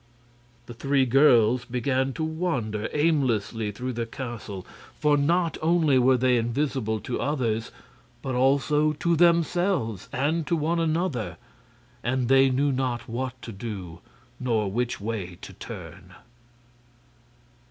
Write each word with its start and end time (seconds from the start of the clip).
The 0.65 0.73
three 0.73 1.05
girls 1.05 1.63
began 1.63 2.11
to 2.13 2.23
wander 2.23 2.89
aimlessly 2.91 3.71
through 3.71 3.93
the 3.93 4.07
castle; 4.07 4.65
for 4.99 5.15
not 5.15 5.59
only 5.61 5.99
were 5.99 6.17
they 6.17 6.37
invisible 6.39 6.99
to 7.01 7.21
others, 7.21 7.69
but 8.23 8.33
also 8.33 8.93
to 8.93 9.15
themselves 9.15 10.09
and 10.11 10.47
to 10.47 10.55
one 10.55 10.79
another, 10.79 11.37
and 12.03 12.29
they 12.29 12.49
knew 12.49 12.71
not 12.71 13.07
what 13.07 13.39
to 13.43 13.51
do 13.51 13.99
nor 14.39 14.71
which 14.71 14.99
way 14.99 15.37
to 15.43 15.53
turn. 15.53 16.15